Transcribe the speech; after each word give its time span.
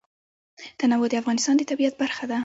تنوع 0.79 1.07
د 1.11 1.15
افغانستان 1.21 1.55
د 1.57 1.61
طبیعت 1.71 1.93
برخه 2.01 2.25
ده. 2.31 2.37